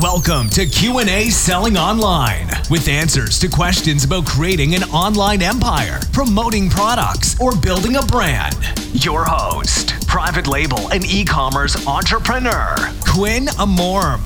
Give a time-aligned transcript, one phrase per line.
[0.00, 6.70] Welcome to Q&A Selling Online with answers to questions about creating an online empire, promoting
[6.70, 8.54] products, or building a brand.
[8.92, 12.76] Your host, private label and e-commerce entrepreneur,
[13.08, 14.22] Quinn Amorm.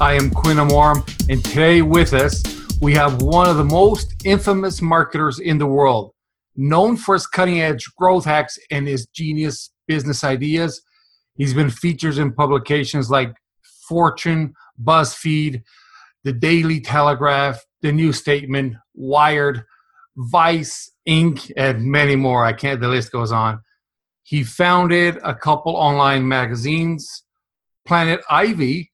[0.00, 2.42] I am Quinn Amorm, and today with us
[2.80, 6.10] we have one of the most infamous marketers in the world,
[6.56, 10.82] known for his cutting-edge growth hacks and his genius business ideas.
[11.36, 13.32] He's been featured in publications like
[13.88, 15.62] Fortune, BuzzFeed,
[16.24, 19.64] The Daily Telegraph, The New Statesman, Wired,
[20.16, 22.44] Vice, Inc., and many more.
[22.44, 23.60] I can't, the list goes on.
[24.22, 27.24] He founded a couple online magazines,
[27.86, 28.90] Planet Ivy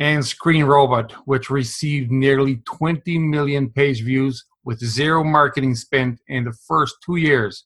[0.00, 6.44] and Screen Robot, which received nearly 20 million page views with zero marketing spent in
[6.44, 7.64] the first two years.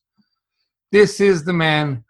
[0.91, 2.03] This is the man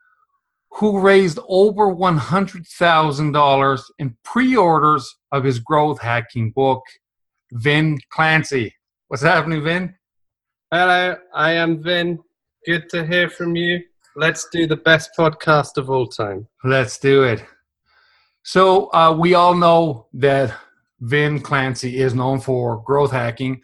[0.72, 6.84] who raised over $100,000 in pre orders of his growth hacking book,
[7.52, 8.73] Vin Clancy.
[9.08, 9.95] What's happening, Vin?
[10.72, 12.20] Hello, I am Vin.
[12.66, 13.81] Good to hear from you.
[14.16, 16.48] Let's do the best podcast of all time.
[16.64, 17.44] Let's do it.
[18.44, 20.56] So, uh, we all know that
[21.02, 23.61] Vin Clancy is known for growth hacking.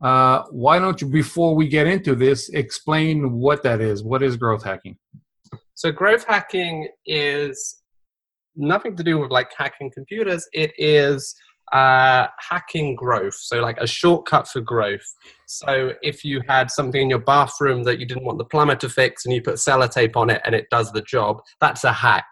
[0.00, 4.02] Uh, why don't you, before we get into this, explain what that is?
[4.02, 4.96] What is growth hacking?
[5.80, 7.80] So growth hacking is
[8.54, 10.46] nothing to do with like hacking computers.
[10.52, 11.34] It is
[11.72, 13.36] uh, hacking growth.
[13.36, 15.06] So like a shortcut for growth.
[15.46, 18.90] So if you had something in your bathroom that you didn't want the plumber to
[18.90, 22.26] fix and you put sellotape on it and it does the job, that's a hack.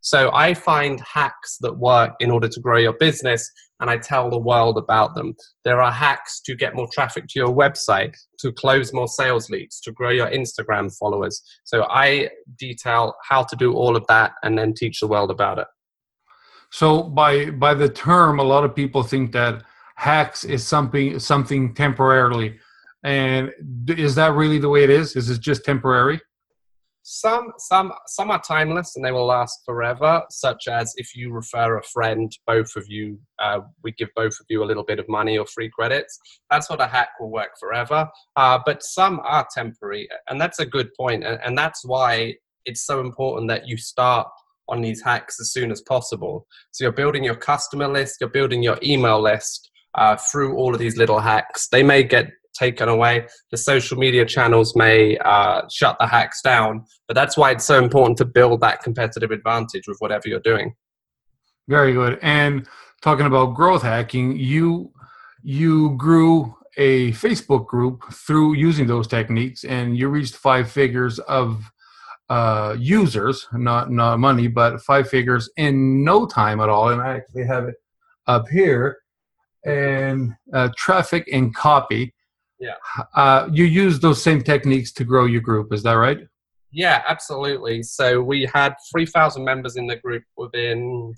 [0.00, 3.50] So I find hacks that work in order to grow your business
[3.84, 5.36] and I tell the world about them.
[5.62, 9.78] There are hacks to get more traffic to your website, to close more sales leads,
[9.82, 11.42] to grow your Instagram followers.
[11.64, 15.58] So I detail how to do all of that and then teach the world about
[15.58, 15.66] it.
[16.70, 19.62] So by by the term, a lot of people think that
[19.96, 22.58] hacks is something something temporarily.
[23.02, 23.52] And
[23.86, 25.14] is that really the way it is?
[25.14, 26.22] Is it just temporary?
[27.06, 30.22] Some some some are timeless and they will last forever.
[30.30, 34.46] Such as if you refer a friend, both of you, uh, we give both of
[34.48, 36.18] you a little bit of money or free credits.
[36.50, 38.08] That sort of hack will work forever.
[38.36, 42.86] Uh, but some are temporary, and that's a good point, and, and that's why it's
[42.86, 44.26] so important that you start
[44.70, 46.46] on these hacks as soon as possible.
[46.70, 50.80] So you're building your customer list, you're building your email list uh, through all of
[50.80, 51.68] these little hacks.
[51.68, 53.26] They may get taken away.
[53.50, 57.82] The social media channels may uh, shut the hacks down, but that's why it's so
[57.82, 60.74] important to build that competitive advantage with whatever you're doing.
[61.68, 62.18] Very good.
[62.22, 62.66] And
[63.02, 64.92] talking about growth hacking, you
[65.42, 71.70] you grew a Facebook group through using those techniques, and you reached five figures of
[72.28, 76.88] uh, users, not not money, but five figures in no time at all.
[76.88, 77.76] And I actually have it
[78.26, 78.98] up here.
[79.66, 82.14] And uh, traffic and copy.
[82.58, 82.74] Yeah.
[83.14, 85.72] Uh, you use those same techniques to grow your group.
[85.72, 86.20] Is that right?
[86.74, 87.84] Yeah, absolutely.
[87.84, 91.14] So we had 3,000 members in the group within,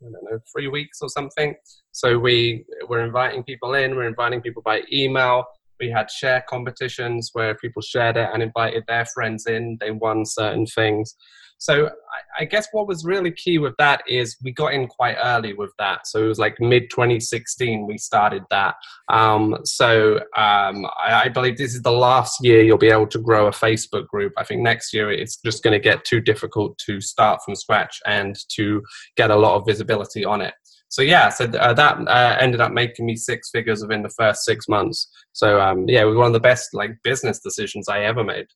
[0.00, 1.54] I don't know, three weeks or something.
[1.92, 5.44] So we were inviting people in, we're inviting people by email.
[5.78, 9.76] We had share competitions where people shared it and invited their friends in.
[9.80, 11.14] They won certain things.
[11.58, 15.16] So I, I, guess what was really key with that is we got in quite
[15.22, 16.06] early with that.
[16.06, 18.74] So it was like mid 2016 we started that.
[19.08, 23.18] Um, so um, I, I, believe this is the last year you'll be able to
[23.18, 24.32] grow a Facebook group.
[24.36, 28.00] I think next year it's just going to get too difficult to start from scratch
[28.06, 28.82] and to
[29.16, 30.54] get a lot of visibility on it.
[30.88, 34.44] So yeah, so uh, that uh, ended up making me six figures within the first
[34.44, 35.08] six months.
[35.32, 38.46] So um, yeah, it was one of the best like business decisions I ever made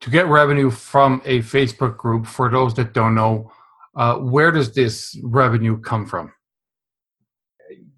[0.00, 3.52] to get revenue from a Facebook group, for those that don't know,
[3.96, 6.32] uh, where does this revenue come from?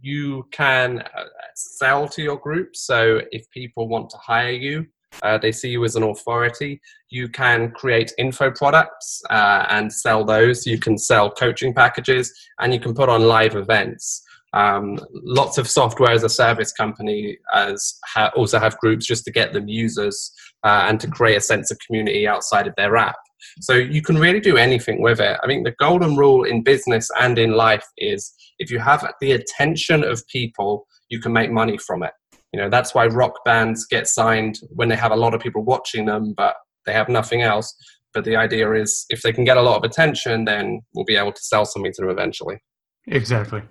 [0.00, 1.24] You can uh,
[1.54, 2.74] sell to your group.
[2.74, 4.86] So if people want to hire you,
[5.22, 6.80] uh, they see you as an authority.
[7.10, 10.66] You can create info products uh, and sell those.
[10.66, 14.22] You can sell coaching packages and you can put on live events.
[14.54, 19.32] Um, lots of software as a service company as ha- also have groups just to
[19.32, 20.30] get them users
[20.62, 23.16] uh, and to create a sense of community outside of their app.
[23.60, 25.38] So you can really do anything with it.
[25.42, 29.32] I mean, the golden rule in business and in life is if you have the
[29.32, 32.12] attention of people, you can make money from it.
[32.52, 35.64] You know, that's why rock bands get signed when they have a lot of people
[35.64, 36.54] watching them, but
[36.86, 37.74] they have nothing else.
[38.12, 41.16] But the idea is if they can get a lot of attention, then we'll be
[41.16, 42.58] able to sell something to them eventually.
[43.06, 43.62] Exactly.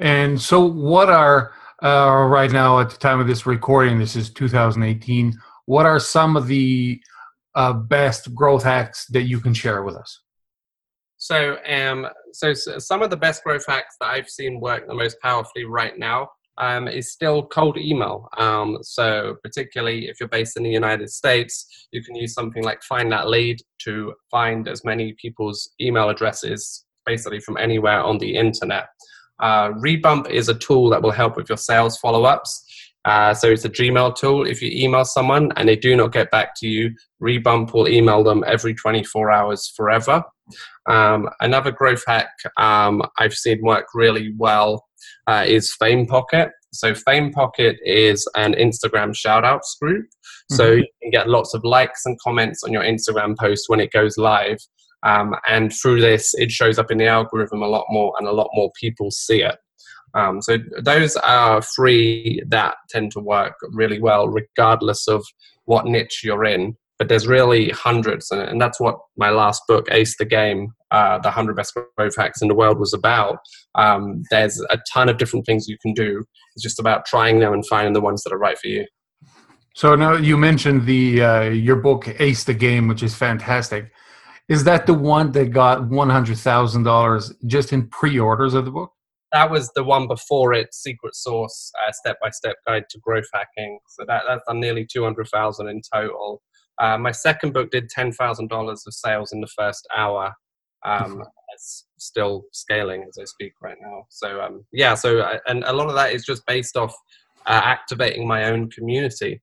[0.00, 1.52] And so, what are
[1.82, 3.98] uh, right now at the time of this recording?
[3.98, 5.38] This is 2018.
[5.66, 7.00] What are some of the
[7.54, 10.22] uh, best growth hacks that you can share with us?
[11.18, 14.94] So, um, so, so some of the best growth hacks that I've seen work the
[14.94, 18.26] most powerfully right now um, is still cold email.
[18.38, 22.82] Um, so, particularly if you're based in the United States, you can use something like
[22.84, 28.36] Find That Lead to find as many people's email addresses basically from anywhere on the
[28.36, 28.86] internet.
[29.40, 32.64] Uh, Rebump is a tool that will help with your sales follow ups.
[33.04, 34.46] Uh, so it's a Gmail tool.
[34.46, 38.22] If you email someone and they do not get back to you, Rebump will email
[38.22, 40.22] them every 24 hours forever.
[40.86, 44.86] Um, another growth hack um, I've seen work really well
[45.26, 46.50] uh, is Fame Pocket.
[46.72, 50.06] So Fame Pocket is an Instagram shoutouts group.
[50.06, 50.56] Mm-hmm.
[50.56, 53.92] So you can get lots of likes and comments on your Instagram post when it
[53.92, 54.58] goes live.
[55.02, 58.32] Um, and through this, it shows up in the algorithm a lot more, and a
[58.32, 59.56] lot more people see it.
[60.14, 65.24] Um, so those are three that tend to work really well, regardless of
[65.66, 66.76] what niche you're in.
[66.98, 71.28] But there's really hundreds, and, that's what my last book, Ace the Game, uh, the
[71.28, 73.38] 100 best growth hacks in the world, was about.
[73.74, 76.22] Um, there's a ton of different things you can do.
[76.54, 78.84] It's just about trying them and finding the ones that are right for you.
[79.74, 83.90] So now you mentioned the uh, your book Ace the Game, which is fantastic.
[84.50, 88.70] Is that the one that got one hundred thousand dollars just in pre-orders of the
[88.70, 88.92] book?
[89.32, 93.78] that was the one before it, Secret Sauce, Step by Step Guide to Growth Hacking.
[93.88, 96.42] So that, that's nearly 200,000 in total.
[96.78, 100.32] Uh, my second book did $10,000 of sales in the first hour.
[100.84, 101.22] Um,
[101.54, 104.04] it's still scaling as I speak right now.
[104.08, 106.94] So um, yeah, so uh, and a lot of that is just based off
[107.46, 109.42] uh, activating my own community.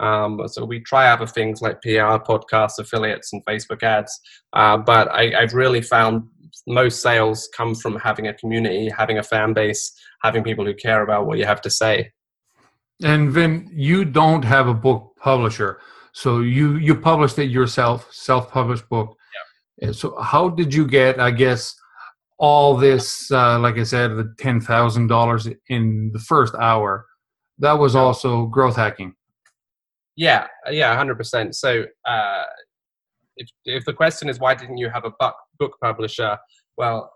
[0.00, 4.18] Um, so we try other things like PR, podcasts, affiliates, and Facebook ads.
[4.52, 6.28] Uh, but I, I've really found
[6.66, 9.92] most sales come from having a community, having a fan base,
[10.22, 12.12] having people who care about what you have to say.
[13.02, 15.80] And Vin, you don't have a book publisher,
[16.12, 19.16] so you you published it yourself, self-published book.
[19.80, 19.92] Yeah.
[19.92, 21.18] So how did you get?
[21.18, 21.74] I guess
[22.38, 27.06] all this, uh, like I said, the ten thousand dollars in the first hour.
[27.58, 29.14] That was also growth hacking.
[30.16, 31.56] Yeah, yeah, hundred percent.
[31.56, 32.42] So uh,
[33.36, 36.38] if, if the question is why didn't you have a book, book publisher,
[36.76, 37.12] well,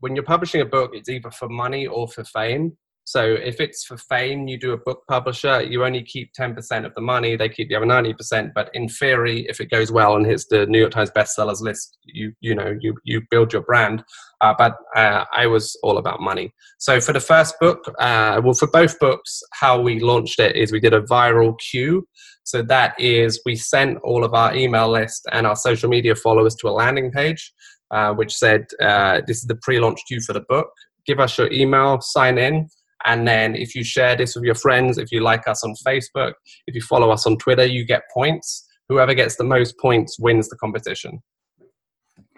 [0.00, 2.76] when you're publishing a book, it's either for money or for fame.
[3.06, 6.92] So if it's for fame, you do a book publisher, you only keep 10% of
[6.96, 8.50] the money, they keep the other 90%.
[8.52, 11.98] But in theory, if it goes well and hits the New York Times bestsellers list,
[12.02, 14.02] you you know you you build your brand.
[14.40, 16.52] Uh, but uh, I was all about money.
[16.78, 20.72] So for the first book, uh, well, for both books, how we launched it is
[20.72, 22.08] we did a viral queue.
[22.42, 26.56] So that is we sent all of our email list and our social media followers
[26.56, 27.52] to a landing page.
[27.92, 30.68] Uh, which said, uh, This is the pre launch queue for the book.
[31.06, 32.68] Give us your email, sign in,
[33.06, 36.34] and then if you share this with your friends, if you like us on Facebook,
[36.66, 38.66] if you follow us on Twitter, you get points.
[38.88, 41.22] Whoever gets the most points wins the competition.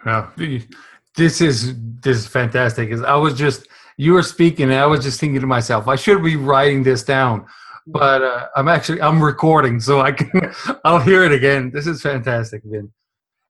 [0.04, 0.32] Well,
[1.16, 2.92] this is this is fantastic.
[2.92, 3.66] I was just
[3.96, 7.02] you were speaking, and I was just thinking to myself, I should be writing this
[7.02, 7.46] down,
[7.86, 10.30] but uh, I'm actually I'm recording, so I can
[10.84, 11.70] I'll hear it again.
[11.72, 12.92] This is fantastic, Vin.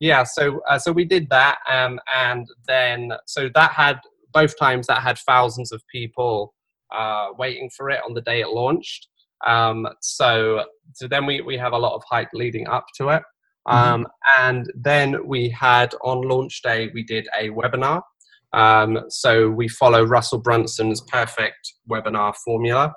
[0.00, 4.00] Yeah, so uh, so we did that, um, and then so that had
[4.32, 6.54] both times that had thousands of people
[6.94, 9.08] uh, waiting for it on the day it launched.
[9.46, 10.64] Um, so,
[10.94, 13.22] so then we, we have a lot of hype leading up to it.
[13.68, 13.76] Mm-hmm.
[13.76, 14.44] Um, mm-hmm.
[14.44, 18.02] And then we had on launch day, we did a webinar.
[18.52, 22.94] Um, so we follow Russell Brunson's perfect webinar formula.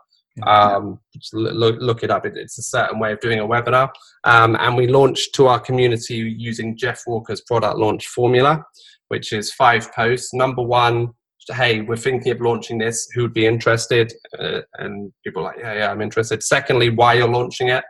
[0.47, 0.99] Um,
[1.33, 2.25] look, look, it up.
[2.25, 3.89] It, it's a certain way of doing a webinar.
[4.23, 8.63] Um, and we launched to our community using Jeff Walker's product launch formula,
[9.09, 10.33] which is five posts.
[10.33, 11.09] Number one,
[11.49, 13.07] hey, we're thinking of launching this.
[13.13, 14.13] Who would be interested?
[14.37, 16.43] Uh, and people like, yeah, yeah, I'm interested.
[16.43, 17.83] Secondly, why you're launching it.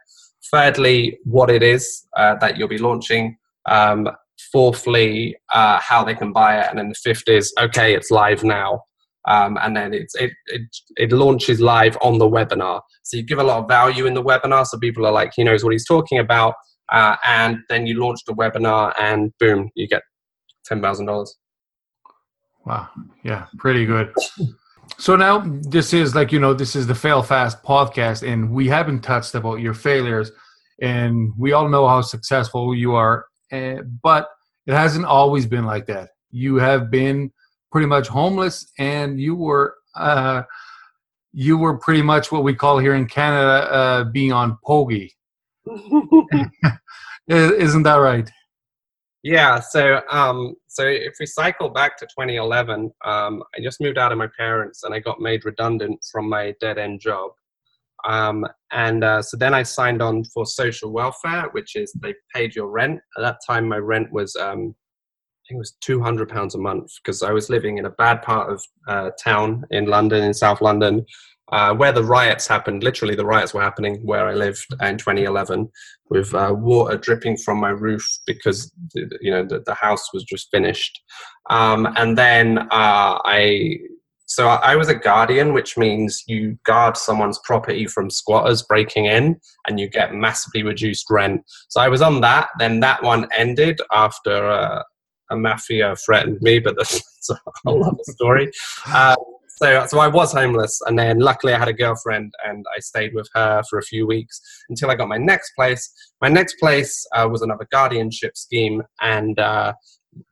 [0.51, 3.37] Thirdly, what it is uh, that you'll be launching.
[3.69, 4.09] Um,
[4.51, 6.67] fourthly, uh, how they can buy it.
[6.69, 8.81] And then the fifth is, okay, it's live now.
[9.27, 10.31] Um, and then it, it,
[10.97, 12.81] it launches live on the webinar.
[13.03, 15.43] So you give a lot of value in the webinar, so people are like, he
[15.43, 16.55] knows what he's talking about.
[16.91, 20.01] Uh, and then you launch the webinar, and boom, you get
[20.65, 21.37] ten thousand dollars.
[22.65, 22.89] Wow.
[23.23, 24.13] Yeah, pretty good.
[24.97, 28.67] So now this is like, you know, this is the Fail Fast podcast, and we
[28.67, 30.31] haven't touched about your failures,
[30.81, 34.29] and we all know how successful you are, uh, but
[34.67, 36.09] it hasn't always been like that.
[36.29, 37.31] You have been
[37.71, 40.43] pretty much homeless, and you were uh,
[41.33, 45.11] you were pretty much what we call here in Canada uh, being on pogie.
[47.27, 48.29] Isn't that right?
[49.23, 49.59] Yeah.
[49.59, 54.17] So, um, so if we cycle back to 2011, um, I just moved out of
[54.17, 57.31] my parents and I got made redundant from my dead end job.
[58.03, 62.55] Um, and uh, so then I signed on for social welfare, which is they paid
[62.55, 62.99] your rent.
[63.15, 64.73] At that time, my rent was um,
[65.51, 68.21] think it was two hundred pounds a month because I was living in a bad
[68.21, 71.05] part of uh, town in London, in South London,
[71.51, 72.83] uh, where the riots happened.
[72.83, 75.69] Literally, the riots were happening where I lived in 2011,
[76.09, 80.49] with uh, water dripping from my roof because you know the, the house was just
[80.51, 81.01] finished.
[81.49, 83.77] Um, and then uh, I
[84.31, 89.37] so I was a guardian, which means you guard someone's property from squatters breaking in
[89.67, 91.41] and you get massively reduced rent.
[91.67, 92.47] So I was on that.
[92.57, 94.83] Then that one ended after uh,
[95.31, 98.51] a mafia threatened me, but that's a whole other story.
[99.61, 103.13] So, so I was homeless, and then luckily I had a girlfriend, and I stayed
[103.13, 105.87] with her for a few weeks until I got my next place.
[106.19, 109.73] My next place uh, was another guardianship scheme, and uh,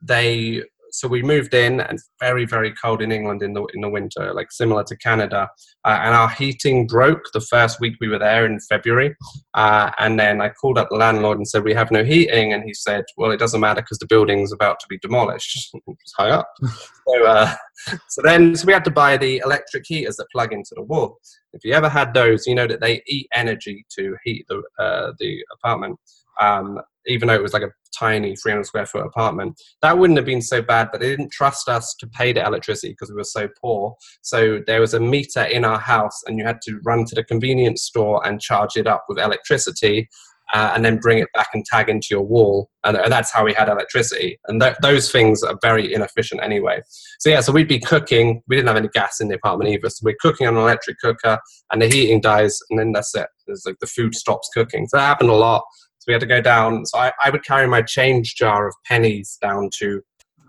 [0.02, 3.88] they so we moved in and very very cold in england in the in the
[3.88, 5.48] winter like similar to canada.
[5.84, 9.14] Uh, and our heating broke the first week we were there in february.
[9.54, 12.52] Uh, and then i called up the landlord and said we have no heating.
[12.52, 15.74] And he said well it doesn't matter because the building's about to be demolished.
[15.86, 16.48] It's high up.
[17.08, 17.54] So uh,
[18.08, 21.18] so then so we had to buy the electric heaters that plug into the wall.
[21.52, 25.12] If you ever had those you know that they eat energy to heat the uh,
[25.18, 25.98] the apartment
[26.40, 29.60] um, even though it was like a tiny 300 square foot apartment.
[29.82, 32.92] That wouldn't have been so bad, but they didn't trust us to pay the electricity
[32.92, 33.94] because we were so poor.
[34.22, 37.24] So there was a meter in our house, and you had to run to the
[37.24, 40.08] convenience store and charge it up with electricity.
[40.52, 42.68] Uh, and then bring it back and tag into your wall.
[42.82, 44.36] And, that's how we had electricity.
[44.48, 46.82] And th- those things are very inefficient anyway.
[47.20, 48.42] So, yeah, so we'd be cooking.
[48.48, 49.88] We didn't have any gas in the apartment either.
[49.88, 51.38] So we're cooking on an electric cooker
[51.70, 53.28] and the heating dies, and then that's it.
[53.46, 54.88] There's like the food stops cooking.
[54.88, 55.62] So that happened a lot.
[56.00, 56.86] So we had to go down.
[56.86, 60.00] So I, I would carry my change jar of pennies down to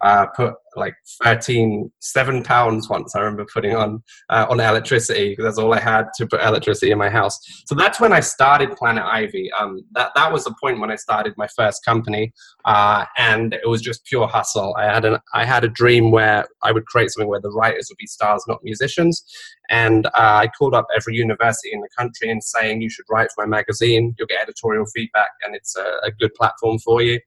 [0.02, 5.44] uh, put like 13, seven pounds once I remember putting on uh, on electricity because
[5.44, 7.38] that's all I had to put electricity in my house.
[7.66, 9.52] So that's when I started Planet Ivy.
[9.60, 12.32] Um, that that was the point when I started my first company,
[12.66, 14.76] uh, and it was just pure hustle.
[14.78, 17.88] I had an I had a dream where I would create something where the writers
[17.90, 19.24] would be stars, not musicians.
[19.70, 23.30] And uh, I called up every university in the country and saying you should write
[23.34, 24.16] for my magazine.
[24.18, 27.20] You'll get editorial feedback, and it's a, a good platform for you.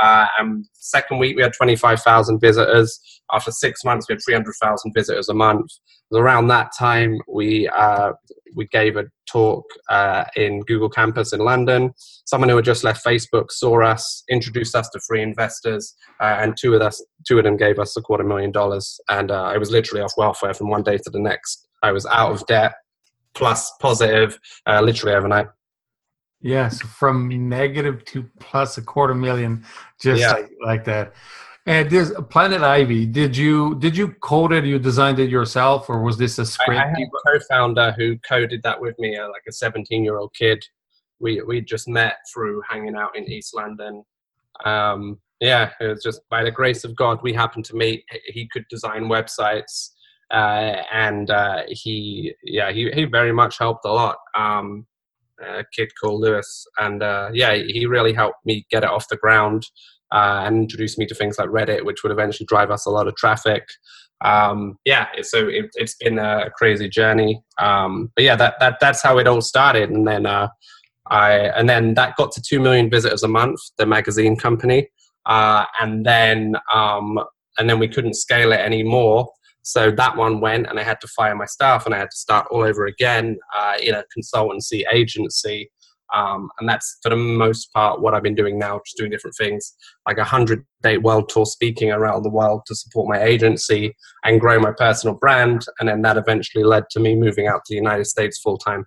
[0.00, 3.00] Uh, and second week, we had 25,000 visitors.
[3.32, 5.70] After six months, we had 300,000 visitors a month.
[6.14, 8.12] Around that time, we uh,
[8.54, 11.92] we gave a talk uh, in Google Campus in London.
[12.26, 16.54] Someone who had just left Facebook saw us, introduced us to free investors, uh, and
[16.60, 19.00] two of us, two of them gave us a quarter million dollars.
[19.08, 21.66] And uh, I was literally off welfare from one day to the next.
[21.82, 22.74] I was out of debt,
[23.34, 25.46] plus positive, uh, literally overnight.
[26.42, 29.64] Yes, from negative to plus a quarter million,
[30.00, 30.32] just yeah.
[30.32, 31.14] like, like that.
[31.66, 34.64] And this Planet Ivy, did you did you code it?
[34.64, 36.80] You designed it yourself, or was this a script?
[36.80, 40.16] I, I had a co-founder who coded that with me, uh, like a 17 year
[40.16, 40.64] old kid.
[41.20, 44.02] We we just met through hanging out in East London.
[44.64, 48.04] Um, yeah, it was just by the grace of God we happened to meet.
[48.26, 49.90] He could design websites,
[50.32, 54.16] uh, and uh, he yeah he he very much helped a lot.
[54.34, 54.84] Um,
[55.40, 59.16] a kid called Lewis, and uh, yeah, he really helped me get it off the
[59.16, 59.66] ground
[60.12, 63.08] uh, and introduced me to things like Reddit, which would eventually drive us a lot
[63.08, 63.64] of traffic.
[64.24, 67.42] Um, yeah, so it, has been a crazy journey.
[67.58, 70.48] Um, but yeah, that, that that's how it all started, and then uh,
[71.08, 74.88] I and then that got to two million visitors a month, the magazine company,
[75.26, 77.18] uh, and then um,
[77.58, 79.28] and then we couldn't scale it anymore.
[79.62, 82.16] So that one went, and I had to fire my staff, and I had to
[82.16, 85.70] start all over again uh, in a consultancy agency.
[86.12, 89.36] Um, and that's for the most part what I've been doing now, just doing different
[89.36, 89.74] things,
[90.06, 94.40] like a hundred day world tour speaking around the world to support my agency and
[94.40, 95.64] grow my personal brand.
[95.80, 98.84] And then that eventually led to me moving out to the United States full time.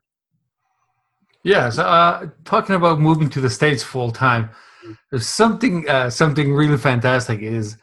[1.44, 4.50] Yes, uh, talking about moving to the states full time,
[5.10, 7.78] there's something uh, something really fantastic is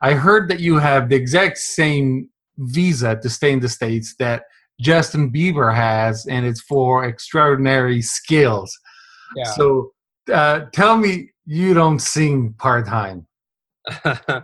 [0.00, 2.28] I heard that you have the exact same
[2.58, 4.44] visa to stay in the States that
[4.80, 8.76] Justin Bieber has, and it's for extraordinary skills.
[9.36, 9.44] Yeah.
[9.44, 9.92] So
[10.32, 13.26] uh, tell me you don't sing part time.
[14.04, 14.40] uh,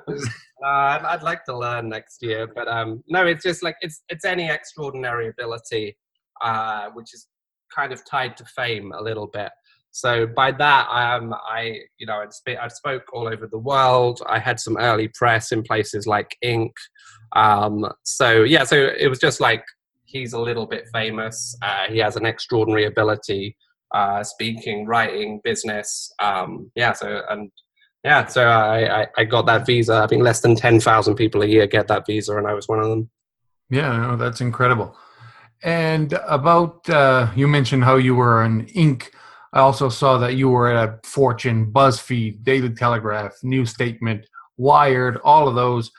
[0.65, 4.49] I'd like to learn next year, but um, no, it's just like it's it's any
[4.49, 5.97] extraordinary ability,
[6.41, 7.29] uh, which is
[7.75, 9.51] kind of tied to fame a little bit.
[9.95, 14.21] So by that, I, you know, I'd, I'd spoke all over the world.
[14.29, 16.73] I had some early press in places like Inc.
[17.37, 19.63] Um, so yeah, so it was just like
[20.05, 21.57] he's a little bit famous.
[21.63, 23.57] Uh, he has an extraordinary ability,
[23.95, 26.13] uh, speaking, writing, business.
[26.19, 27.53] Um, yeah, so and
[28.03, 29.95] yeah, so I, I, I got that visa.
[29.95, 32.67] I think less than ten thousand people a year get that visa, and I was
[32.67, 33.11] one of them.
[33.71, 34.97] Yeah, no, that's incredible.
[35.63, 39.11] And about uh, you mentioned how you were an Inc
[39.55, 44.25] I also saw that you were at Fortune, BuzzFeed, Daily Telegraph, New Statesman,
[44.57, 45.93] Wired, all of those.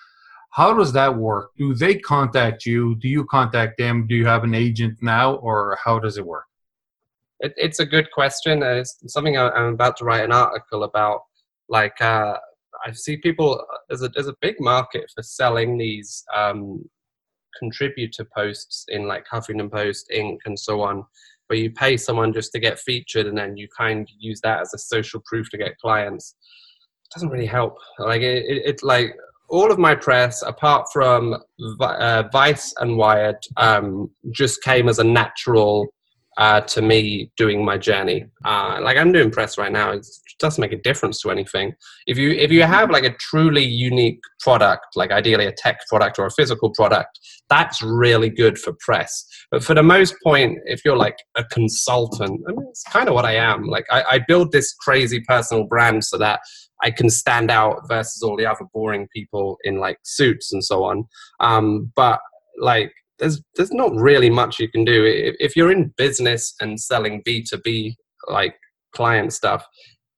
[0.51, 1.51] How does that work?
[1.57, 2.95] Do they contact you?
[2.95, 4.07] Do you contact them?
[4.07, 6.45] Do you have an agent now, or how does it work?
[7.39, 8.62] It, it's a good question.
[8.62, 11.21] It's something I'm about to write an article about.
[11.69, 12.38] Like, uh,
[12.85, 16.83] I see people there's a there's a big market for selling these um,
[17.57, 21.05] contributor posts in like Huffington Post, Inc., and so on,
[21.47, 24.61] where you pay someone just to get featured, and then you kind of use that
[24.61, 26.35] as a social proof to get clients.
[27.05, 27.77] It doesn't really help.
[27.99, 29.15] Like it, it like
[29.49, 31.35] all of my press, apart from
[31.79, 35.87] uh, Vice and Wired, um, just came as a natural
[36.38, 38.25] uh, to me doing my journey.
[38.44, 40.06] Uh, like I'm doing press right now, it
[40.39, 41.74] doesn't make a difference to anything.
[42.08, 46.20] If you if you have like a truly unique product, like ideally a tech product
[46.20, 49.25] or a physical product, that's really good for press.
[49.51, 53.15] But for the most point, if you're like a consultant, I mean, it's kind of
[53.15, 53.63] what I am.
[53.63, 56.42] Like I, I build this crazy personal brand so that
[56.84, 60.84] I can stand out versus all the other boring people in like suits and so
[60.84, 61.06] on.
[61.39, 62.20] Um, but
[62.60, 66.79] like there's there's not really much you can do if, if you're in business and
[66.79, 67.95] selling b2b
[68.27, 68.55] like
[68.93, 69.65] client stuff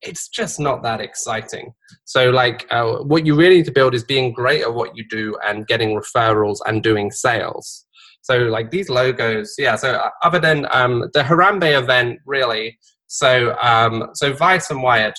[0.02, 1.74] it's just not that exciting
[2.06, 5.04] so like uh, what you really need to build is being great at what you
[5.10, 7.86] do and getting referrals and doing sales
[8.22, 12.78] so like these logos yeah so uh, other than um, the harambe event really
[13.08, 15.16] so um, so vice and wired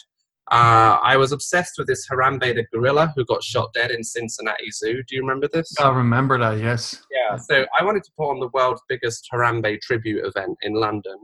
[0.50, 4.70] uh, I was obsessed with this Harambe the gorilla who got shot dead in Cincinnati
[4.70, 5.02] Zoo.
[5.06, 5.74] Do you remember this?
[5.78, 7.02] I remember that, yes.
[7.30, 11.18] Yeah, so I wanted to put on the world's biggest Harambe tribute event in London.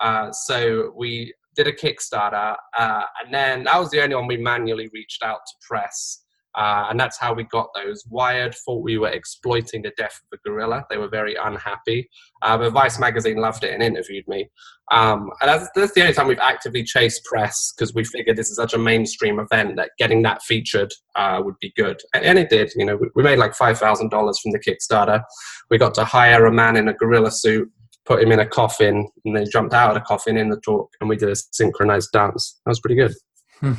[0.00, 4.36] Uh, so we did a Kickstarter, uh, and then that was the only one we
[4.36, 6.24] manually reached out to press.
[6.54, 8.04] Uh, and that's how we got those.
[8.08, 10.84] Wired thought we were exploiting the death of the gorilla.
[10.90, 12.08] They were very unhappy.
[12.42, 14.48] Uh, but Vice magazine loved it and interviewed me.
[14.90, 18.48] Um, and that's, that's, the only time we've actively chased press because we figured this
[18.48, 22.00] is such a mainstream event that getting that featured uh, would be good.
[22.14, 22.72] And, and, it did.
[22.74, 23.78] You know, we, we made like $5,000
[24.10, 25.22] from the Kickstarter.
[25.70, 27.70] We got to hire a man in a gorilla suit
[28.08, 30.90] put him in a coffin and then jumped out of the coffin in the talk
[31.00, 32.58] and we did a synchronized dance.
[32.64, 33.12] That was pretty good.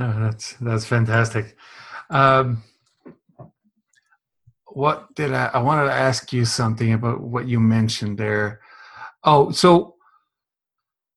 [0.00, 1.56] Oh, that's that's fantastic.
[2.10, 2.62] Um,
[4.66, 5.46] what did I?
[5.46, 8.60] I wanted to ask you something about what you mentioned there.
[9.24, 9.96] Oh, so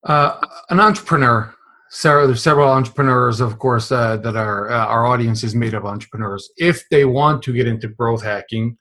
[0.03, 0.39] uh,
[0.69, 1.53] an entrepreneur.
[1.93, 5.85] Sarah, there's several entrepreneurs, of course, uh, that are uh, our audience is made of
[5.85, 6.49] entrepreneurs.
[6.57, 8.77] If they want to get into growth hacking,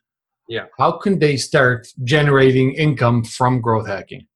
[0.47, 4.27] yeah, how can they start generating income from growth hacking?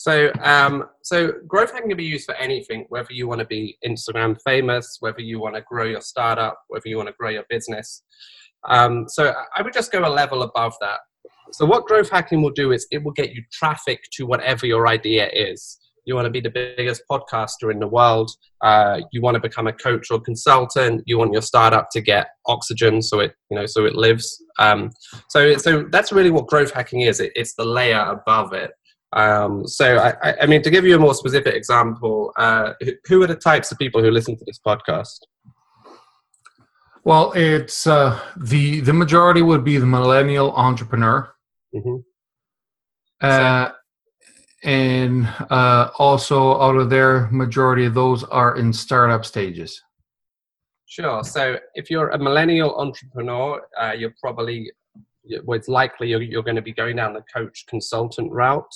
[0.00, 3.76] So, um, so growth hacking can be used for anything, whether you want to be
[3.86, 7.44] Instagram famous, whether you want to grow your startup, whether you want to grow your
[7.50, 8.02] business.
[8.66, 11.00] Um, so I would just go a level above that.
[11.52, 14.88] So what growth hacking will do is it will get you traffic to whatever your
[14.88, 15.78] idea is.
[16.06, 18.30] You want to be the biggest podcaster in the world.
[18.62, 21.02] Uh, you want to become a coach or consultant.
[21.04, 24.42] You want your startup to get oxygen so it you know so it lives.
[24.58, 24.92] Um,
[25.28, 27.20] so so that's really what growth hacking is.
[27.20, 28.70] It, it's the layer above it.
[29.12, 32.74] Um, so, I, I, mean, to give you a more specific example, uh,
[33.06, 35.18] who are the types of people who listen to this podcast?
[37.02, 41.34] Well, it's uh, the the majority would be the millennial entrepreneur,
[41.74, 41.96] mm-hmm.
[43.22, 43.70] uh,
[44.62, 49.82] and uh, also out of their majority of those are in startup stages.
[50.86, 51.24] Sure.
[51.24, 54.70] So, if you're a millennial entrepreneur, uh, you're probably
[55.44, 58.74] well, it's likely you're, you're going to be going down the coach consultant route.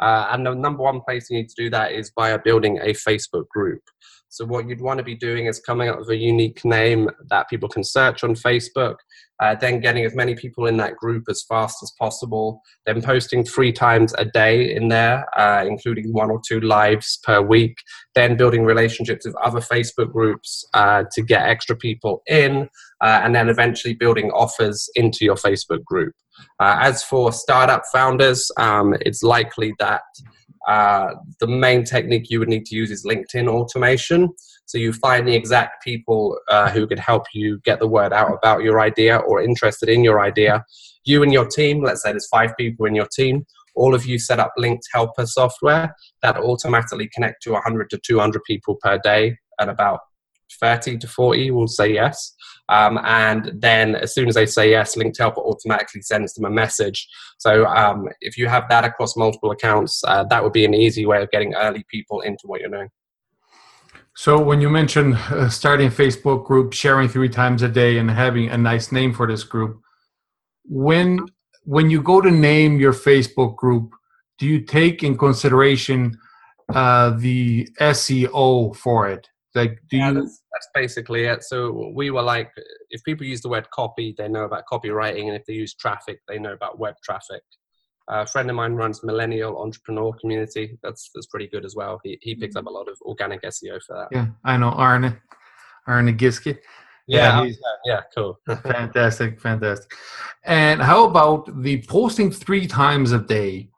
[0.00, 2.92] Uh, and the number one place you need to do that is via building a
[2.92, 3.80] Facebook group.
[4.28, 7.48] So, what you'd want to be doing is coming up with a unique name that
[7.48, 8.96] people can search on Facebook,
[9.40, 13.44] uh, then getting as many people in that group as fast as possible, then posting
[13.44, 17.76] three times a day in there, uh, including one or two lives per week,
[18.14, 22.68] then building relationships with other Facebook groups uh, to get extra people in,
[23.02, 26.14] uh, and then eventually building offers into your Facebook group.
[26.60, 30.02] Uh, as for startup founders, um, it's likely that
[30.66, 34.28] uh, the main technique you would need to use is LinkedIn automation.
[34.66, 38.32] So you find the exact people uh, who could help you get the word out
[38.32, 40.64] about your idea or interested in your idea.
[41.04, 44.18] You and your team, let's say there's five people in your team, all of you
[44.18, 49.36] set up linked helper software that automatically connect to 100 to 200 people per day
[49.60, 50.00] at about
[50.60, 52.34] 30 to 40 will say yes.
[52.68, 56.50] Um, and then as soon as they say yes, Linked Helper automatically sends them a
[56.50, 57.08] message.
[57.38, 61.06] So um, if you have that across multiple accounts, uh, that would be an easy
[61.06, 62.90] way of getting early people into what you're doing.
[64.14, 68.10] So when you mentioned uh, starting a Facebook group, sharing three times a day, and
[68.10, 69.80] having a nice name for this group,
[70.64, 71.20] when
[71.64, 73.92] when you go to name your Facebook group,
[74.38, 76.16] do you take in consideration
[76.72, 79.28] uh, the SEO for it?
[79.56, 80.20] Like, do yeah, you?
[80.20, 81.42] that's, that's basically it.
[81.42, 82.50] So we were like,
[82.90, 86.20] if people use the word copy, they know about copywriting, and if they use traffic,
[86.28, 87.42] they know about web traffic.
[88.10, 90.78] Uh, a friend of mine runs Millennial Entrepreneur Community.
[90.82, 91.98] That's that's pretty good as well.
[92.04, 94.08] He he picks up a lot of organic SEO for that.
[94.12, 95.20] Yeah, I know Arne,
[95.88, 96.58] Arne Giske.
[97.08, 98.38] Yeah, he's- yeah, cool.
[98.62, 99.90] fantastic, fantastic.
[100.44, 103.70] And how about the posting three times a day?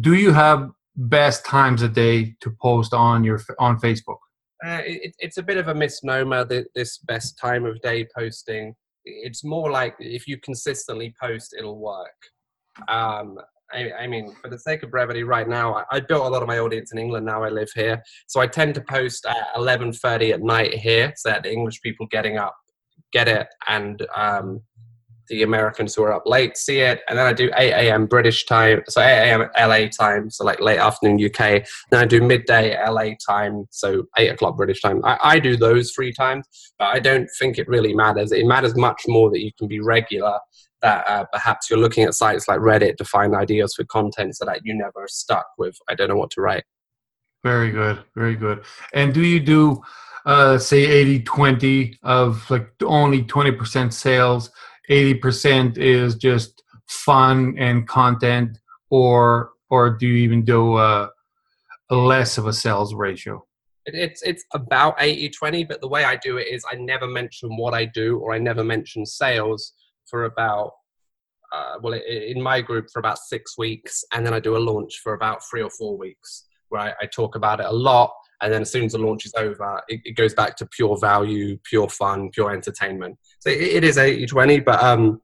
[0.00, 4.21] Do you have best times a day to post on your on Facebook?
[4.64, 8.74] Uh, it, it's a bit of a misnomer that this best time of day posting.
[9.04, 12.08] It's more like if you consistently post, it'll work.
[12.88, 13.38] Um,
[13.72, 16.42] I, I mean, for the sake of brevity, right now, I, I built a lot
[16.42, 17.26] of my audience in England.
[17.26, 21.30] Now I live here, so I tend to post at 11:30 at night here, so
[21.30, 22.54] that the English people getting up
[23.12, 24.60] get it, and um,
[25.28, 27.00] the Americans who are up late see it.
[27.08, 28.06] And then I do 8 a.m.
[28.06, 29.48] British time, so 8 a.m.
[29.58, 31.66] LA time, so like late afternoon UK.
[31.90, 35.00] Then I do midday LA time, so 8 o'clock British time.
[35.04, 36.46] I, I do those three times,
[36.78, 38.32] but I don't think it really matters.
[38.32, 40.38] It matters much more that you can be regular,
[40.82, 44.44] that uh, perhaps you're looking at sites like Reddit to find ideas for content so
[44.44, 46.64] that you never stuck with, I don't know what to write.
[47.44, 48.64] Very good, very good.
[48.92, 49.82] And do you do,
[50.26, 54.50] uh, say, 80 20 of like only 20% sales,
[54.90, 58.58] 80% is just fun and content,
[58.90, 61.08] or or do you even do uh,
[61.90, 63.44] a less of a sales ratio?
[63.86, 67.56] It's it's about 80 20, but the way I do it is I never mention
[67.56, 69.72] what I do or I never mention sales
[70.06, 70.72] for about,
[71.52, 74.04] uh, well, in my group for about six weeks.
[74.12, 77.06] And then I do a launch for about three or four weeks where I, I
[77.06, 78.12] talk about it a lot.
[78.42, 80.98] And then as soon as the launch is over, it, it goes back to pure
[80.98, 83.16] value, pure fun, pure entertainment.
[83.38, 85.20] So it, it is 80 20, but um,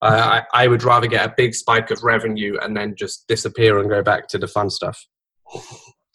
[0.00, 3.88] I, I would rather get a big spike of revenue and then just disappear and
[3.88, 5.04] go back to the fun stuff.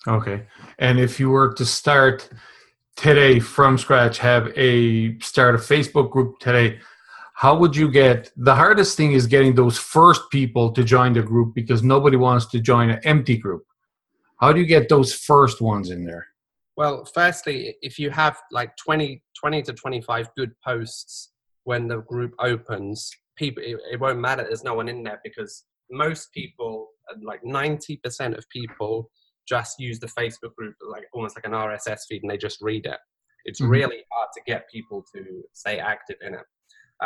[0.07, 0.45] Okay.
[0.77, 2.29] And if you were to start
[2.95, 6.79] today from scratch, have a start a Facebook group today,
[7.33, 11.21] how would you get the hardest thing is getting those first people to join the
[11.21, 13.63] group because nobody wants to join an empty group.
[14.39, 16.25] How do you get those first ones in there?
[16.77, 21.31] Well, firstly, if you have like 20, 20 to 25 good posts
[21.63, 25.65] when the group opens, people it, it won't matter there's no one in there because
[25.91, 26.87] most people,
[27.21, 29.11] like 90% of people,
[29.47, 32.85] just use the Facebook group like almost like an RSS feed and they just read
[32.85, 32.99] it.
[33.45, 33.69] It's Mhm.
[33.69, 36.45] really hard to get people to stay active in it.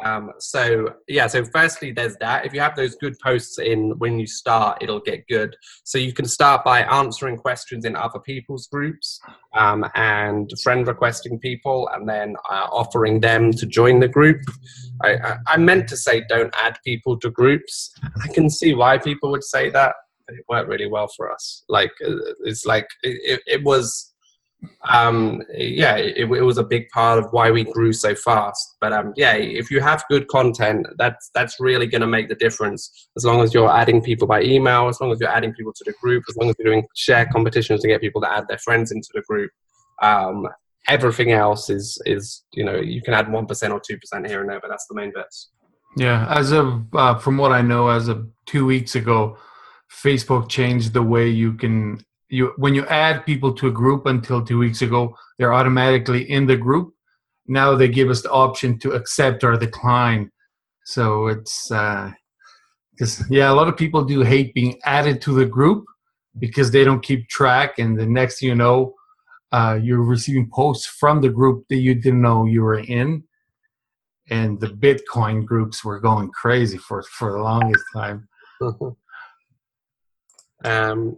[0.02, 2.46] Um, so yeah, so firstly, there's that.
[2.46, 5.56] If you have those good posts in when you start, it'll get good.
[5.84, 9.20] So you can start by answering questions in other people's groups
[9.56, 14.42] um, and friend requesting people, and then uh, offering them to join the group.
[15.04, 17.94] I, I, I meant to say don't add people to groups.
[18.24, 19.96] I can see why people would say that.
[20.30, 21.66] It worked really well for us.
[21.68, 24.13] Like uh, it's like it, it was
[24.90, 28.76] um yeah it, it was a big part of why we grew so fast.
[28.82, 32.36] But um yeah if you have good content that's that's really going to make the
[32.36, 33.10] difference.
[33.16, 35.84] As long as you're adding people by email as long as you're adding people to
[35.86, 38.58] the group as long as you're doing share competitions to get people to add their
[38.60, 39.52] friends into the group
[40.02, 40.48] um
[40.90, 44.60] everything else is is you know you can add 1% or 2% here and there
[44.60, 45.50] but that's the main bits
[45.96, 49.38] Yeah, as of uh, from what I know, as of two weeks ago,
[50.04, 54.06] Facebook changed the way you can you when you add people to a group.
[54.06, 56.94] Until two weeks ago, they're automatically in the group.
[57.48, 60.32] Now they give us the option to accept or decline.
[60.86, 65.86] So it's because yeah, a lot of people do hate being added to the group
[66.40, 68.96] because they don't keep track, and the next you know,
[69.52, 73.24] uh, you're receiving posts from the group that you didn't know you were in
[74.30, 78.28] and the Bitcoin groups were going crazy for for the longest time.
[80.66, 81.18] um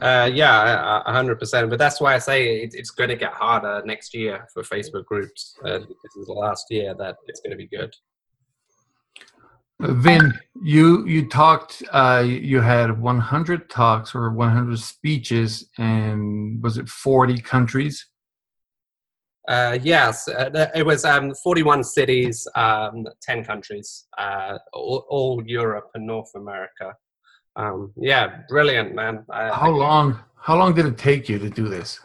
[0.00, 1.70] uh, yeah, a hundred percent.
[1.70, 5.06] But that's why I say it, it's going to get harder next year for Facebook
[5.06, 5.56] groups.
[5.64, 7.94] Uh, this is the last year that it's going to be good.
[9.80, 10.32] Vin,
[10.62, 11.82] you you talked.
[11.92, 18.06] Uh, you had 100 talks or 100 speeches, and was it 40 countries?
[19.48, 25.88] Uh, yes, uh, it was um, 41 cities, um, 10 countries, uh, all, all Europe
[25.94, 26.92] and North America.
[27.56, 29.24] Um, yeah, brilliant, man.
[29.30, 30.18] I, How long?
[30.36, 31.98] How long did it take you to do this?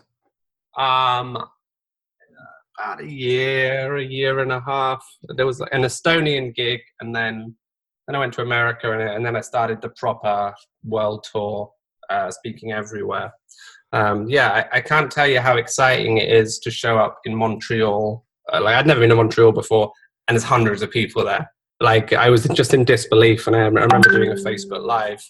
[0.77, 1.37] Um,
[2.79, 5.05] about a year, a year and a half.
[5.35, 7.55] There was an Estonian gig, and then
[8.07, 11.71] then I went to America, and, and then I started the proper world tour,
[12.09, 13.31] uh, speaking everywhere.
[13.93, 17.35] Um, yeah, I, I can't tell you how exciting it is to show up in
[17.35, 18.25] Montreal.
[18.51, 19.91] Uh, like I'd never been to Montreal before,
[20.27, 21.51] and there's hundreds of people there.
[21.82, 25.22] Like I was just in disbelief, and I, remember doing a Facebook live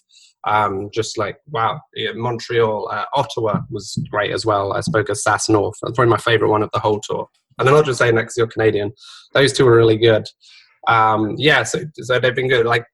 [0.46, 4.74] Um, just like wow, yeah, Montreal, uh, Ottawa was great as well.
[4.74, 5.76] I spoke at SaaS North.
[5.82, 7.28] That's probably my favorite one of the whole tour.
[7.58, 8.92] And then not just that because you're Canadian.
[9.34, 10.28] Those two were really good.
[10.88, 12.66] Um, yeah, so so they've been good.
[12.66, 12.86] Like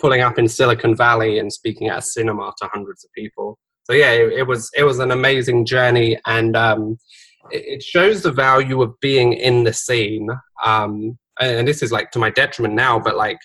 [0.00, 3.58] pulling up in Silicon Valley and speaking at a cinema to hundreds of people.
[3.84, 6.98] So yeah, it, it was it was an amazing journey, and um,
[7.50, 10.28] it, it, shows the value of being in the scene.
[10.64, 13.38] Um, and, this is like to my detriment now, but like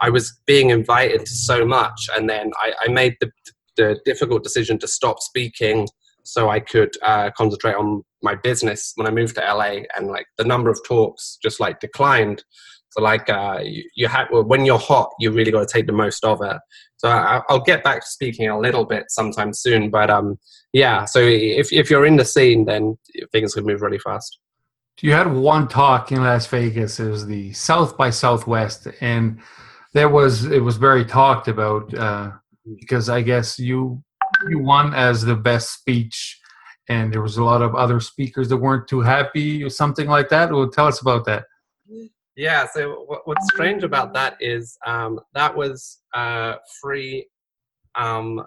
[0.00, 3.30] I was being invited to so much, and then I, I made the,
[3.76, 5.88] the difficult decision to stop speaking
[6.22, 10.26] so I could uh, concentrate on my business when I moved to LA, and like
[10.36, 12.44] the number of talks just like declined.
[12.90, 15.92] So like uh, you, you have when you're hot, you really got to take the
[15.92, 16.56] most of it.
[16.98, 20.38] So I, will get back to speaking a little bit sometime soon, but um,
[20.72, 21.04] yeah.
[21.04, 22.98] So if if you're in the scene, then
[23.32, 24.38] things can move really fast.
[25.00, 26.98] You had one talk in Las Vegas.
[26.98, 29.40] It was the South by Southwest, and
[29.92, 32.32] there was it was very talked about uh,
[32.80, 34.02] because I guess you
[34.48, 36.40] you won as the best speech,
[36.88, 40.28] and there was a lot of other speakers that weren't too happy or something like
[40.30, 40.50] that.
[40.50, 41.44] Well, tell us about that.
[42.34, 42.66] Yeah.
[42.72, 47.26] So what's strange about that is um, that was uh, free.
[47.94, 48.44] Um,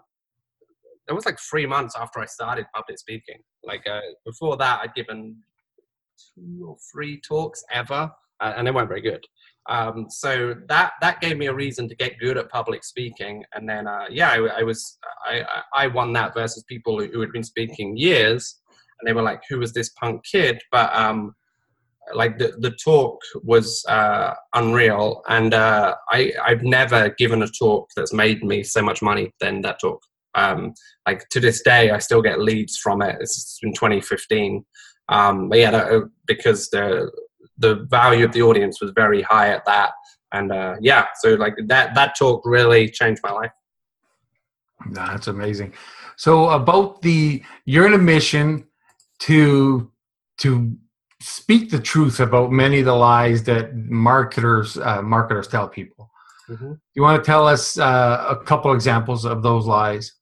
[1.08, 3.40] it was like three months after I started public speaking.
[3.64, 5.38] Like uh, before that, I'd given
[6.36, 9.26] two or three talks ever, uh, and they weren't very good.
[9.70, 13.70] Um, so that that gave me a reason to get good at public speaking, and
[13.70, 17.44] then uh, yeah, I, I was I, I won that versus people who, had been
[17.44, 18.60] speaking years,
[19.00, 21.36] and they were like, "Who was this punk kid?" But um,
[22.14, 27.88] like the the talk was uh, unreal, and uh, I I've never given a talk
[27.96, 30.02] that's made me so much money than that talk.
[30.34, 30.74] Um,
[31.08, 33.18] like to this day, I still get leads from it.
[33.20, 34.66] It's in 2015.
[35.10, 37.12] Um, but yeah, that, uh, because the
[37.58, 39.92] the value of the audience was very high at that,
[40.34, 43.52] and uh, yeah, so like that that talk really changed my life.
[44.92, 45.74] That's amazing.
[46.18, 48.68] So about the you're in a mission
[49.20, 49.92] to
[50.40, 50.76] to
[51.22, 56.10] speak the truth about many of the lies that marketers uh, marketers tell people.
[56.50, 56.74] Mm-hmm.
[56.96, 60.14] You want to tell us uh, a couple examples of those lies?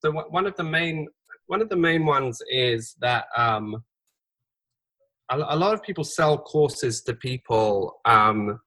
[0.00, 1.06] So one of the main
[1.46, 3.82] one of the main ones is that um,
[5.36, 8.60] a, lot of people sell courses to people um,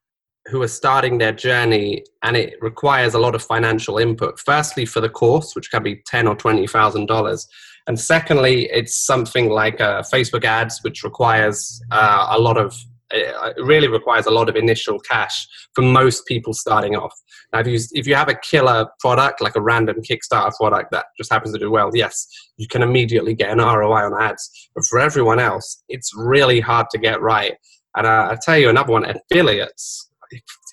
[0.47, 4.39] who are starting their journey, and it requires a lot of financial input.
[4.39, 7.47] Firstly, for the course, which can be ten or twenty thousand dollars,
[7.87, 12.75] and secondly, it's something like uh, Facebook ads, which requires uh, a lot of
[13.11, 17.13] it really requires a lot of initial cash for most people starting off.
[17.53, 21.05] Now, if you, if you have a killer product, like a random Kickstarter product that
[21.17, 24.69] just happens to do well, yes, you can immediately get an ROI on ads.
[24.73, 27.55] But for everyone else, it's really hard to get right.
[27.95, 30.09] And uh, I'll tell you another one affiliates.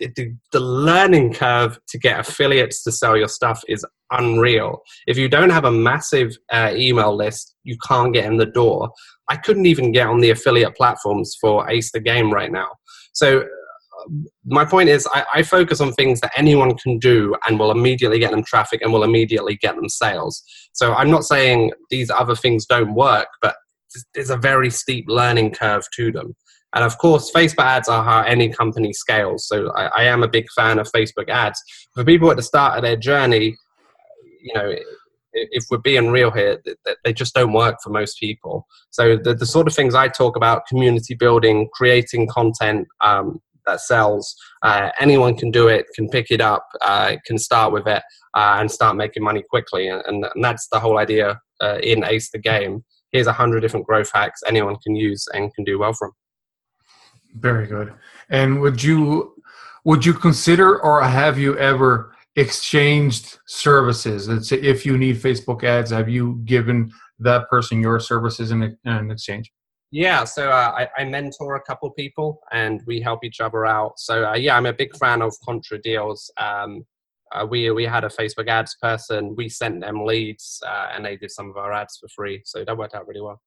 [0.01, 0.15] It,
[0.53, 4.83] the learning curve to get affiliates to sell your stuff is unreal.
[5.07, 8.91] If you don't have a massive uh, email list, you can't get in the door.
[9.29, 12.69] I couldn't even get on the affiliate platforms for Ace the Game right now.
[13.13, 14.05] So uh,
[14.45, 18.19] my point is I, I, focus on things that anyone can do and will immediately
[18.19, 22.35] get them traffic and will immediately get them sales so i'm not saying these other
[22.35, 23.55] things don't work but
[24.15, 26.35] there's a very steep learning curve to them
[26.75, 30.29] and of course facebook ads are how any company scales so i, I am a
[30.29, 31.63] big fan of facebook ads
[31.95, 33.57] for people at the start of their journey
[34.43, 34.75] you know
[35.33, 36.63] if we're being real here,
[37.05, 38.67] they just don't work for most people.
[38.91, 43.81] So the, the sort of things I talk about, community building, creating content um, that
[43.81, 48.03] sells, uh, anyone can do it, can pick it up, uh, can start with it,
[48.35, 49.89] uh, and start making money quickly.
[49.89, 52.85] And, and that's the whole idea uh, in Ace the Game.
[53.13, 56.13] Here's a hundred different growth hacks anyone can use and can do well from.
[57.35, 57.93] Very good.
[58.29, 59.35] And would you
[59.85, 64.29] would you consider or have you ever exchanged services.
[64.29, 69.11] It's if you need Facebook ads, have you given that person your services in, in
[69.11, 69.53] exchange?
[69.91, 73.99] Yeah, so uh, I, I, mentor a couple people and we help each other out.
[73.99, 76.31] So uh, yeah, I'm a big fan of Contra deals.
[76.39, 76.87] Um,
[77.31, 79.35] uh, we we had a Facebook ads person.
[79.37, 82.41] We sent them leads uh, and they did some of our ads for free.
[82.47, 83.43] So that worked out really well.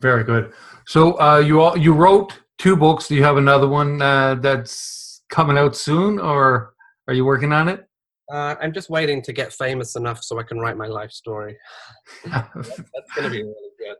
[0.00, 0.54] Very good.
[0.86, 3.08] So uh, you all you wrote two books.
[3.08, 6.74] Do you have another one uh, that's coming out soon, or
[7.08, 7.86] are you working on it?
[8.30, 11.56] Uh, I'm just waiting to get famous enough so I can write my life story.
[12.24, 13.96] That's going to be really good.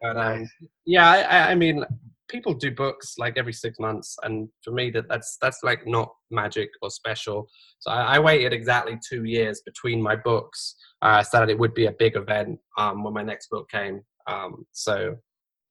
[0.00, 0.48] But um,
[0.86, 1.84] yeah, I, I, mean,
[2.28, 6.10] people do books like every six months, and for me, that that's that's like not
[6.30, 7.46] magic or special.
[7.80, 11.74] So I, I waited exactly two years between my books, uh, so that it would
[11.74, 14.00] be a big event um, when my next book came.
[14.26, 15.16] Um, so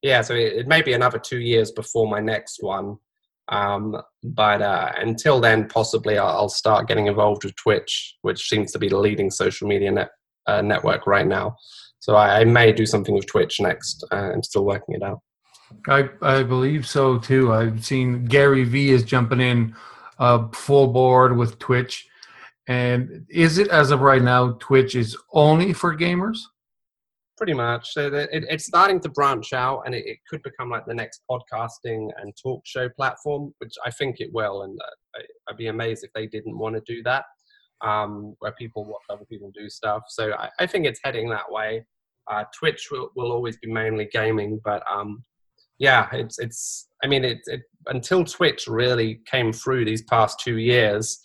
[0.04, 2.98] yeah, so it, it may be another two years before my next one,
[3.48, 8.70] Um, but uh, until then, possibly I'll, I'll, start getting involved with Twitch, which seems
[8.72, 10.10] to be the leading social media net,
[10.46, 11.56] uh, network right now.
[12.00, 14.04] So I, I, may do something with Twitch next.
[14.12, 15.20] Uh, I'm still working it out.
[15.88, 17.54] I, I believe so too.
[17.54, 19.74] I've seen Gary Vee is jumping in
[20.18, 22.06] uh, full board with Twitch.
[22.66, 26.40] And is it as of right now, Twitch is only for gamers?
[27.36, 27.92] Pretty much.
[27.92, 31.22] So it, it's starting to branch out, and it, it, could become like the next
[31.28, 34.62] podcasting and talk show platform, which I think it will.
[34.62, 37.24] And uh, I, would be amazed if they didn't want to do that,
[37.80, 40.02] um, where people watch other people do stuff.
[40.08, 41.84] So I, I think it's heading that way.
[42.30, 45.24] Uh, Twitch will, will always be mainly gaming, but um,
[45.78, 46.88] yeah, it's it's.
[47.02, 51.18] I mean, it, it until Twitch really came through these past two years,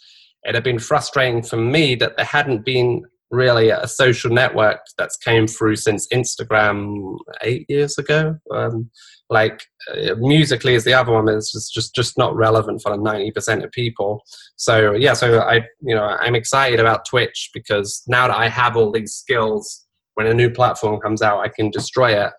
[0.43, 5.17] it had been frustrating for me that there hadn't been really a social network that's
[5.17, 8.37] came through since Instagram eight years ago.
[8.53, 8.89] Um,
[9.29, 9.61] like
[9.91, 13.71] uh, Musical.ly is the other one is just, just just not relevant for 90% of
[13.71, 14.23] people.
[14.55, 18.75] So yeah so i you know i'm excited about twitch because now that i have
[18.75, 22.31] all these skills when a new platform comes out i can destroy it.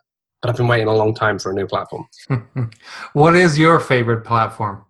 [0.43, 2.07] But i've been waiting a long time for a new platform.
[3.13, 4.85] What is your favorite platform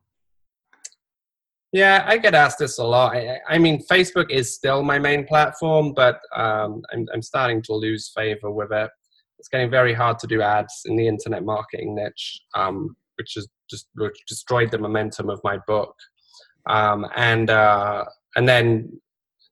[1.72, 3.16] yeah, I get asked this a lot.
[3.16, 7.74] I, I mean, Facebook is still my main platform, but um, I'm, I'm starting to
[7.74, 8.90] lose favor with it.
[9.38, 13.48] It's getting very hard to do ads in the internet marketing niche, um, which has
[13.70, 15.94] just which destroyed the momentum of my book.
[16.66, 18.04] Um, and uh,
[18.36, 19.00] and then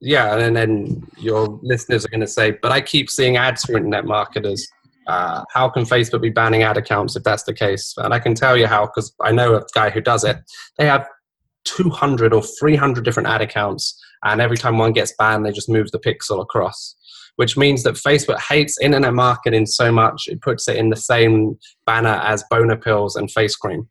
[0.00, 3.76] yeah, and then your listeners are going to say, but I keep seeing ads for
[3.76, 4.68] internet marketers.
[5.07, 7.94] Uh, how can Facebook be banning ad accounts if that's the case?
[7.96, 10.37] And I can tell you how because I know a guy who does it.
[10.76, 11.09] They have
[11.64, 15.90] 200 or 300 different ad accounts, and every time one gets banned, they just move
[15.90, 16.94] the pixel across.
[17.37, 21.57] Which means that Facebook hates internet marketing so much it puts it in the same
[21.87, 23.88] banner as boner pills and face cream.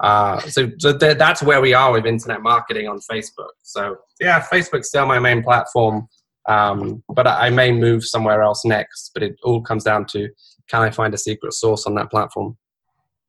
[0.00, 3.50] Uh, so, so th- that's where we are with internet marketing on Facebook.
[3.62, 6.08] So yeah, Facebook's still my main platform,
[6.48, 9.10] um, but I, I may move somewhere else next.
[9.12, 10.28] But it all comes down to
[10.68, 12.56] can I find a secret source on that platform?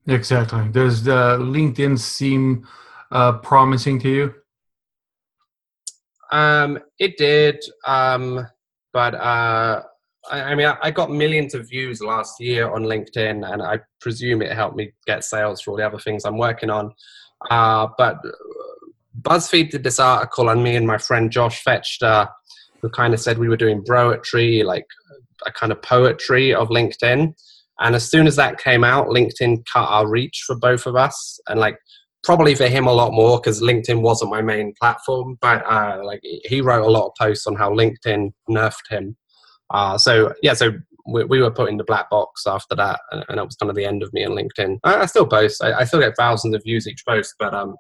[0.08, 0.68] Exactly.
[0.70, 2.68] Does uh, LinkedIn seem
[3.12, 4.34] uh, promising to you?
[6.32, 8.48] Um, it did, um,
[8.93, 9.82] but uh,
[10.32, 14.41] I, I, mean, I got millions of views last year on LinkedIn, and I presume
[14.41, 16.91] it helped me get sales for all the other things I'm working on.
[17.50, 18.17] Uh, but
[19.22, 22.30] BuzzFeed did this article on me and my friend Josh Fechter,
[22.82, 24.86] who kind of said we were doing poetry, like
[25.45, 27.34] a kind of poetry of LinkedIn.
[27.80, 31.39] And as soon as that came out, LinkedIn cut our reach for both of us.
[31.48, 31.78] And like
[32.24, 35.38] probably for him a lot more because LinkedIn wasn't my main platform.
[35.42, 39.16] But uh, like he wrote a lot of posts on how LinkedIn nerfed him.
[39.70, 40.72] Uh, so yeah, so
[41.08, 43.70] we, we, were put in the black box after that, and, and it was kind
[43.70, 44.80] of the end of me on LinkedIn.
[44.84, 45.64] I, I still post.
[45.64, 47.76] I, I, still get thousands of views each post, but um,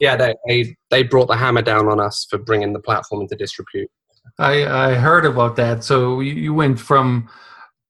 [0.00, 3.36] yeah, they, they they brought the hammer down on us for bringing the platform into
[3.36, 3.90] disrepute.
[4.38, 5.82] I I heard about that.
[5.82, 7.28] So you went from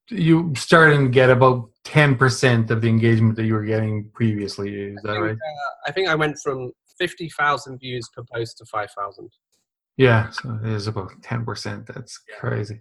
[0.09, 4.75] you started to get about 10% of the engagement that you were getting previously.
[4.75, 5.33] Is that think, right?
[5.33, 9.31] Uh, I think I went from 50,000 views per post to 5,000.
[9.97, 11.87] Yeah, so it is about 10%.
[11.87, 12.37] That's yeah.
[12.39, 12.81] crazy.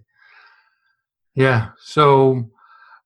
[1.34, 1.68] Yeah.
[1.78, 2.50] So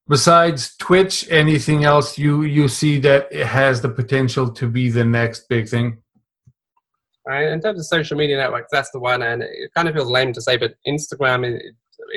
[0.09, 5.05] besides Twitch, anything else you you see that it has the potential to be the
[5.05, 5.99] next big thing?
[7.27, 7.49] Right.
[7.49, 10.33] In terms of social media networks, that's the one, and it kind of feels lame
[10.35, 11.63] to say, but Instagram is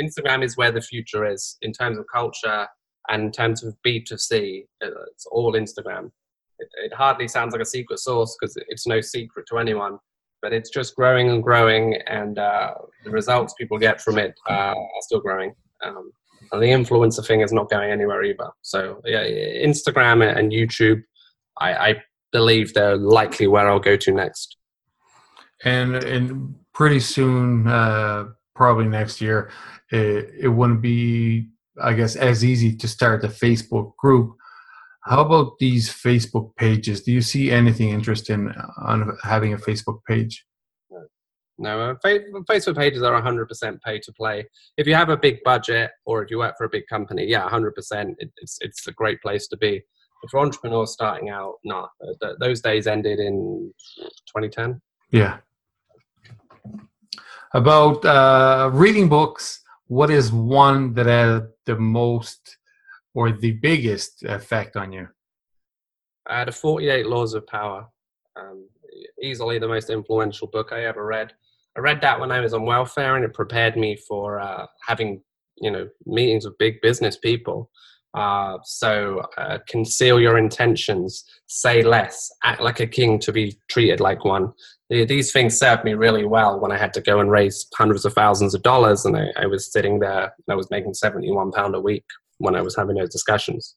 [0.01, 2.67] Instagram is where the future is in terms of culture
[3.09, 6.11] and in terms of B2C, it's all Instagram.
[6.59, 9.97] It, it hardly sounds like a secret source because it's no secret to anyone,
[10.41, 14.73] but it's just growing and growing, and uh, the results people get from it uh,
[14.73, 15.53] are still growing.
[15.83, 16.11] Um,
[16.51, 18.49] and the influencer thing is not going anywhere either.
[18.61, 21.01] So, yeah, Instagram and YouTube,
[21.59, 24.57] I, I believe they're likely where I'll go to next.
[25.63, 29.51] And and pretty soon, uh, probably next year,
[29.91, 31.49] it, it wouldn't be
[31.81, 34.35] I guess, as easy to start a Facebook group.
[35.03, 37.03] How about these Facebook pages?
[37.03, 40.45] Do you see anything interesting on having a Facebook page?
[41.59, 44.45] No, uh, Facebook pages are 100% pay to play.
[44.77, 47.47] If you have a big budget or if you work for a big company, yeah,
[47.49, 49.81] 100%, it's, it's a great place to be.
[50.21, 51.87] But for entrepreneurs starting out, no,
[52.21, 53.73] nah, those days ended in
[54.27, 54.81] 2010.
[55.11, 55.37] Yeah.
[57.53, 62.57] About uh, reading books, what is one that had the most
[63.13, 65.07] or the biggest effect on you?
[66.27, 67.87] I had a 48 Laws of Power.
[68.35, 68.67] Um,
[69.21, 71.33] easily the most influential book I ever read.
[71.75, 75.21] I read that when I was on welfare, and it prepared me for uh, having
[75.57, 77.69] you know meetings with big business people.
[78.17, 83.99] Uh, so uh, conceal your intentions, say less, act like a king to be treated
[83.99, 84.51] like one.
[84.89, 88.13] These things served me really well when I had to go and raise hundreds of
[88.13, 91.75] thousands of dollars, and I, I was sitting there and I was making seventy-one pound
[91.75, 92.05] a week
[92.37, 93.75] when I was having those discussions.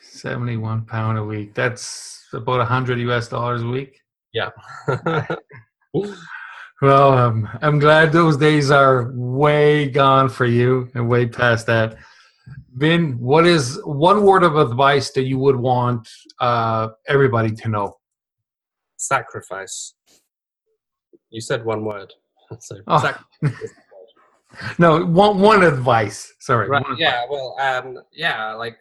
[0.00, 1.52] Seventy-one pound a week.
[1.54, 4.00] That's about a hundred US dollars a week.
[4.32, 4.50] Yeah.
[6.80, 11.96] well, um, I'm glad those days are way gone for you and way past that.
[12.74, 16.08] Vin, what is one word of advice that you would want
[16.40, 17.98] uh, everybody to know?
[18.96, 19.94] Sacrifice.
[21.30, 22.12] You said one word.
[22.60, 23.14] So oh.
[24.78, 26.34] no, one one advice.
[26.40, 26.68] Sorry.
[26.68, 26.86] Right.
[26.86, 27.22] One yeah.
[27.30, 27.56] Well.
[27.58, 27.98] Um.
[28.12, 28.52] Yeah.
[28.52, 28.76] Like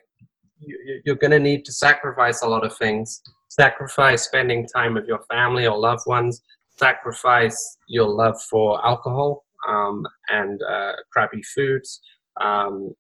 [0.60, 3.22] you, you're going to need to sacrifice a lot of things.
[3.48, 6.42] Sacrifice spending time with your family or loved ones.
[6.78, 12.02] Sacrifice your love for alcohol um, and uh, crappy foods.
[12.40, 12.94] Um,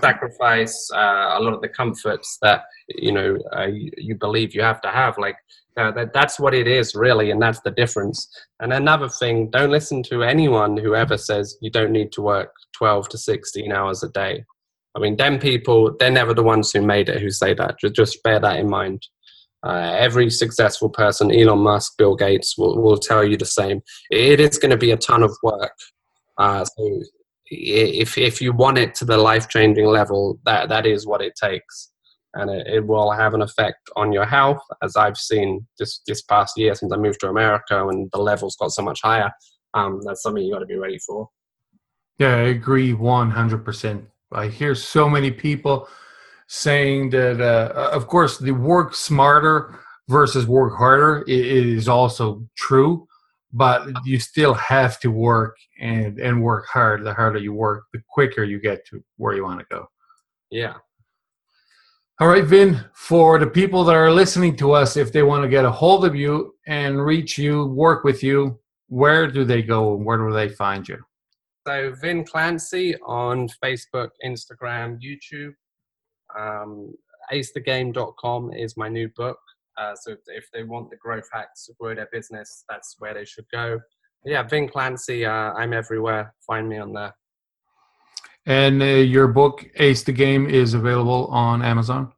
[0.00, 4.80] sacrifice uh, a lot of the comforts that you know uh, you, believe you have
[4.80, 5.36] to have like
[5.76, 8.28] uh, that, that's what it is really and that's the difference.
[8.60, 12.52] And another thing don't listen to anyone who ever says you don't need to work
[12.72, 14.44] 12 to 16 hours a day.
[14.94, 17.78] I mean them people they're never the ones who made it who say that.
[17.78, 19.06] Just, just bear that in mind.
[19.62, 23.82] Uh, every successful person elon musk bill gates will, will tell you the same.
[24.10, 25.72] It is going to be a ton of work.
[26.38, 27.02] Uh, so
[27.48, 31.34] if if you want it to the life changing level, that that is what it
[31.40, 31.92] takes,
[32.34, 36.22] and it, it, will have an effect on your health, as I've seen just this
[36.22, 39.30] past year since I moved to America, and the levels got so much higher.
[39.74, 41.28] Um, that's something you got to be ready for.
[42.18, 44.04] Yeah, I agree one hundred percent.
[44.32, 45.88] I hear so many people
[46.48, 49.78] saying that, uh, of course, the work smarter
[50.08, 53.06] versus work harder is also true
[53.52, 57.04] but you still have to work and and work hard.
[57.04, 59.86] The harder you work the quicker you get to where you want to go.
[60.50, 60.74] Yeah.
[62.20, 65.48] All right vin for the people that are listening to us if they want to
[65.48, 69.94] get a hold of you and reach you work with you where do they go
[69.94, 70.98] and where do they find you?
[71.66, 75.54] So vin clancy on facebook instagram youtube.
[76.38, 76.94] Um,
[77.32, 79.38] acethegame.com is my new book
[79.78, 83.24] uh, so if they want the growth hacks to grow their business, that's where they
[83.24, 83.78] should go.
[84.22, 86.34] But yeah, Vin Clancy, uh, I'm everywhere.
[86.46, 87.14] Find me on there.
[88.46, 92.12] And uh, your book, Ace the Game, is available on Amazon?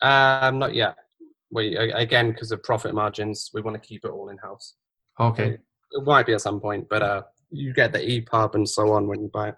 [0.00, 0.96] Um, not yet.
[1.50, 4.74] We again because of profit margins, we want to keep it all in house.
[5.18, 5.50] Okay.
[5.50, 5.60] It,
[5.92, 9.08] it might be at some point, but uh, you get the EPUB and so on
[9.08, 9.54] when you buy it.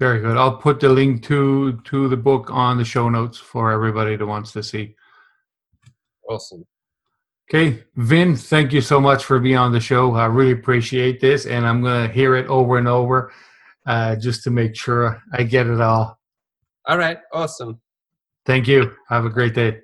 [0.00, 0.36] Very good.
[0.36, 4.26] I'll put the link to to the book on the show notes for everybody that
[4.26, 4.96] wants to see.
[6.32, 6.64] Awesome.
[7.52, 10.14] Okay, Vin, thank you so much for being on the show.
[10.14, 13.32] I really appreciate this, and I'm going to hear it over and over
[13.84, 16.18] uh, just to make sure I get it all.
[16.86, 17.80] All right, awesome.
[18.46, 18.92] Thank you.
[19.08, 19.80] Have a great day.